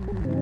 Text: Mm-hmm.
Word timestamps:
Mm-hmm. 0.00 0.37